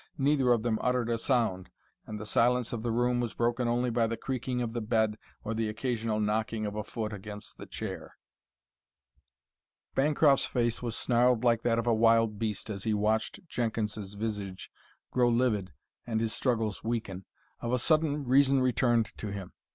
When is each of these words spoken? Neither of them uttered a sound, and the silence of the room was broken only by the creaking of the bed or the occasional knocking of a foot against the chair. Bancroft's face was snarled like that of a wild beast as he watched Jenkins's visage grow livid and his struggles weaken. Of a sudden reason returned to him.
Neither 0.17 0.51
of 0.51 0.63
them 0.63 0.79
uttered 0.81 1.09
a 1.11 1.17
sound, 1.19 1.69
and 2.07 2.19
the 2.19 2.25
silence 2.25 2.73
of 2.73 2.81
the 2.81 2.89
room 2.91 3.19
was 3.19 3.35
broken 3.35 3.67
only 3.67 3.91
by 3.91 4.07
the 4.07 4.17
creaking 4.17 4.59
of 4.59 4.73
the 4.73 4.81
bed 4.81 5.15
or 5.43 5.53
the 5.53 5.69
occasional 5.69 6.19
knocking 6.19 6.65
of 6.65 6.73
a 6.75 6.83
foot 6.83 7.13
against 7.13 7.59
the 7.59 7.67
chair. 7.67 8.17
Bancroft's 9.93 10.47
face 10.47 10.81
was 10.81 10.95
snarled 10.95 11.43
like 11.43 11.61
that 11.61 11.77
of 11.77 11.85
a 11.85 11.93
wild 11.93 12.39
beast 12.39 12.67
as 12.71 12.83
he 12.83 12.95
watched 12.95 13.47
Jenkins's 13.47 14.15
visage 14.15 14.71
grow 15.11 15.29
livid 15.29 15.71
and 16.07 16.19
his 16.19 16.33
struggles 16.33 16.83
weaken. 16.83 17.25
Of 17.59 17.71
a 17.71 17.77
sudden 17.77 18.25
reason 18.25 18.59
returned 18.59 19.11
to 19.17 19.27
him. 19.27 19.53